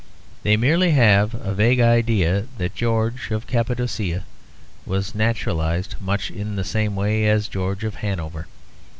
They 0.41 0.57
merely 0.57 0.93
have 0.93 1.35
a 1.35 1.53
vague 1.53 1.79
idea 1.79 2.47
that 2.57 2.73
George 2.73 3.29
of 3.29 3.45
Cappadocia 3.45 4.23
was 4.83 5.13
naturalised 5.13 5.93
much 6.01 6.31
in 6.31 6.55
the 6.55 6.63
same 6.63 6.95
way 6.95 7.27
as 7.27 7.47
George 7.47 7.83
of 7.83 7.93
Hanover. 8.01 8.47